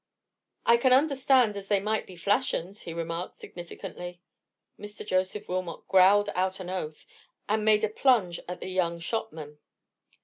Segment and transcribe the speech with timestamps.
[0.65, 4.19] "I can understand as they might be flash uns," he remarked, significantly.
[4.79, 5.05] Mr.
[5.05, 7.05] Joseph Wilmot growled out an oath,
[7.47, 9.59] and made a plunge at the young shopman.